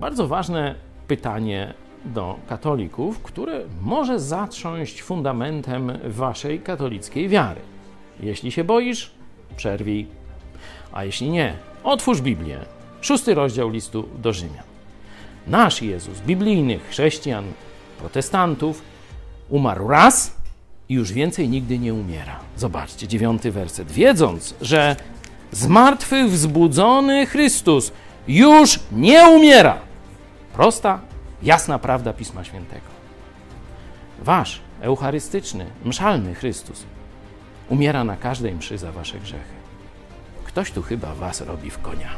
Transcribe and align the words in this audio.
Bardzo 0.00 0.28
ważne 0.28 0.74
pytanie 1.08 1.74
do 2.04 2.38
katolików, 2.48 3.22
które 3.22 3.60
może 3.82 4.20
zatrząść 4.20 5.02
fundamentem 5.02 5.98
waszej 6.04 6.60
katolickiej 6.60 7.28
wiary. 7.28 7.60
Jeśli 8.20 8.52
się 8.52 8.64
boisz, 8.64 9.10
przerwij, 9.56 10.06
a 10.92 11.04
jeśli 11.04 11.30
nie, 11.30 11.56
otwórz 11.84 12.20
Biblię. 12.20 12.58
Szósty 13.00 13.34
rozdział 13.34 13.70
listu 13.70 14.08
do 14.18 14.32
Rzymian. 14.32 14.64
Nasz 15.46 15.82
Jezus, 15.82 16.20
biblijnych 16.20 16.88
chrześcijan, 16.88 17.44
protestantów, 17.98 18.82
umarł 19.48 19.88
raz 19.88 20.36
i 20.88 20.94
już 20.94 21.12
więcej 21.12 21.48
nigdy 21.48 21.78
nie 21.78 21.94
umiera. 21.94 22.40
Zobaczcie, 22.56 23.08
dziewiąty 23.08 23.52
werset. 23.52 23.92
Wiedząc, 23.92 24.54
że 24.60 24.96
z 25.52 25.66
martwych 25.66 26.30
wzbudzony 26.30 27.26
Chrystus 27.26 27.92
już 28.28 28.80
nie 28.92 29.28
umiera. 29.28 29.87
Prosta, 30.58 31.00
jasna 31.42 31.78
prawda 31.78 32.12
Pisma 32.12 32.44
Świętego. 32.44 32.86
Wasz 34.18 34.60
eucharystyczny, 34.80 35.66
mszalny 35.84 36.34
Chrystus 36.34 36.84
umiera 37.68 38.04
na 38.04 38.16
każdej 38.16 38.54
mszy 38.54 38.78
za 38.78 38.92
wasze 38.92 39.18
grzechy. 39.18 39.54
Ktoś 40.44 40.72
tu 40.72 40.82
chyba 40.82 41.14
was 41.14 41.40
robi 41.40 41.70
w 41.70 41.78
konia. 41.78 42.10